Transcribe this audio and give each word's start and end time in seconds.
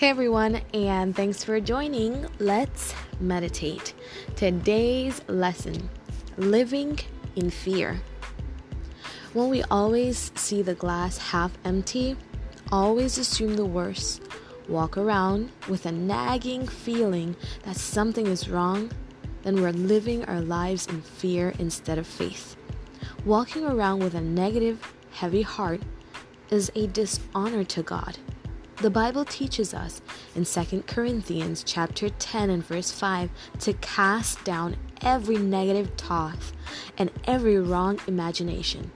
Hey 0.00 0.08
everyone, 0.08 0.62
and 0.72 1.14
thanks 1.14 1.44
for 1.44 1.60
joining. 1.60 2.26
Let's 2.38 2.94
meditate. 3.20 3.92
Today's 4.34 5.20
lesson 5.28 5.90
living 6.38 6.98
in 7.36 7.50
fear. 7.50 8.00
When 9.34 9.50
we 9.50 9.62
always 9.64 10.32
see 10.36 10.62
the 10.62 10.74
glass 10.74 11.18
half 11.18 11.52
empty, 11.66 12.16
always 12.72 13.18
assume 13.18 13.56
the 13.56 13.66
worst, 13.66 14.22
walk 14.70 14.96
around 14.96 15.52
with 15.68 15.84
a 15.84 15.92
nagging 15.92 16.66
feeling 16.66 17.36
that 17.64 17.76
something 17.76 18.26
is 18.26 18.48
wrong, 18.48 18.90
then 19.42 19.60
we're 19.60 19.70
living 19.70 20.24
our 20.24 20.40
lives 20.40 20.86
in 20.86 21.02
fear 21.02 21.52
instead 21.58 21.98
of 21.98 22.06
faith. 22.06 22.56
Walking 23.26 23.66
around 23.66 23.98
with 23.98 24.14
a 24.14 24.22
negative, 24.22 24.80
heavy 25.10 25.42
heart 25.42 25.82
is 26.48 26.72
a 26.74 26.86
dishonor 26.86 27.64
to 27.64 27.82
God. 27.82 28.16
The 28.80 28.88
Bible 28.88 29.26
teaches 29.26 29.74
us 29.74 30.00
in 30.34 30.46
2 30.46 30.84
Corinthians 30.86 31.62
chapter 31.62 32.08
10 32.08 32.48
and 32.48 32.64
verse 32.64 32.90
5 32.90 33.28
to 33.58 33.74
cast 33.74 34.42
down 34.42 34.74
every 35.02 35.36
negative 35.36 35.90
thought 35.98 36.38
and 36.96 37.10
every 37.24 37.58
wrong 37.58 38.00
imagination. 38.06 38.90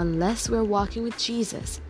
Unless 0.00 0.50
we're 0.50 0.64
walking 0.64 1.04
with 1.04 1.16
Jesus, 1.16 1.80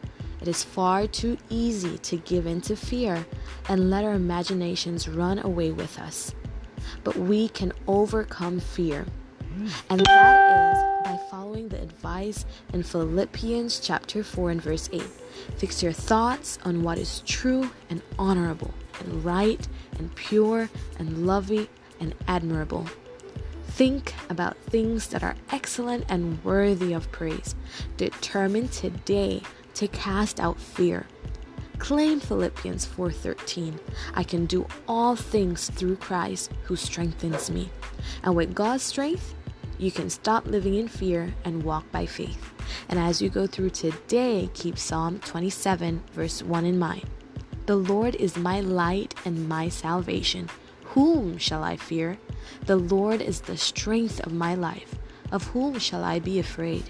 it 0.43 0.49
is 0.49 0.63
far 0.63 1.07
too 1.07 1.39
easy 1.49 1.97
to 1.97 2.19
give 2.19 2.45
in 2.45 2.61
to 2.61 2.77
fear 2.77 3.25
and 3.71 3.89
let 3.89 4.05
our 4.05 4.13
imaginations 4.13 5.09
run 5.09 5.39
away 5.39 5.71
with 5.71 5.99
us. 5.99 6.35
But 7.05 7.17
we 7.17 7.49
can 7.49 7.73
overcome 7.89 8.61
fear. 8.61 9.07
And 9.89 10.01
that 10.01 10.77
is 10.77 11.07
by 11.07 11.19
following 11.31 11.71
the 11.71 11.81
advice 11.81 12.45
in 12.75 12.83
Philippians 12.83 13.81
chapter 13.81 14.23
4 14.23 14.51
and 14.51 14.61
verse 14.61 14.91
8. 14.93 15.03
Fix 15.57 15.83
your 15.83 15.93
thoughts 15.93 16.59
on 16.65 16.83
what 16.83 16.99
is 16.99 17.23
true 17.27 17.71
and 17.89 18.03
honorable 18.19 18.73
and 19.01 19.25
right 19.25 19.67
and 19.99 20.15
pure 20.15 20.69
and 20.99 21.27
lovely 21.27 21.69
and 22.01 22.15
admirable. 22.29 22.87
Think 23.69 24.15
about 24.29 24.57
things 24.57 25.09
that 25.09 25.23
are 25.23 25.37
excellent 25.53 26.05
and 26.09 26.43
worthy 26.45 26.93
of 26.93 27.11
praise. 27.13 27.55
Determine 27.97 28.69
today 28.69 29.43
to 29.75 29.89
cast 29.89 30.41
out 30.41 30.59
fear. 30.59 31.07
Claim 31.79 32.21
Philippians 32.21 32.85
4:13. 32.85 33.81
I 34.15 34.23
can 34.23 34.45
do 34.45 34.67
all 34.87 35.17
things 35.17 35.71
through 35.71 35.97
Christ 35.97 36.51
who 36.65 36.77
strengthens 36.77 37.51
me. 37.51 37.71
And 38.23 38.37
with 38.37 38.55
God's 38.55 38.83
strength, 38.83 39.35
you 39.79 39.91
can 39.91 40.11
stop 40.11 40.47
living 40.47 40.75
in 40.75 40.89
fear 40.89 41.35
and 41.43 41.63
walk 41.63 41.91
by 41.91 42.05
faith. 42.05 42.53
And 42.91 42.99
as 42.99 43.23
you 43.23 43.29
go 43.31 43.47
through 43.47 43.71
today, 43.71 44.51
keep 44.53 44.77
Psalm 44.77 45.21
27, 45.21 46.03
verse 46.13 46.43
1 46.43 46.65
in 46.65 46.77
mind. 46.77 47.07
The 47.67 47.77
Lord 47.77 48.17
is 48.17 48.37
my 48.37 48.61
light 48.61 49.15
and 49.25 49.49
my 49.49 49.69
salvation. 49.69 50.51
Whom 50.87 51.39
shall 51.39 51.63
I 51.63 51.77
fear? 51.77 52.19
The 52.67 52.75
Lord 52.75 53.23
is 53.23 53.43
the 53.43 53.57
strength 53.57 54.19
of 54.27 54.33
my 54.33 54.57
life. 54.57 54.97
Of 55.31 55.45
whom 55.45 55.79
shall 55.79 56.03
I 56.03 56.19
be 56.19 56.41
afraid? 56.41 56.83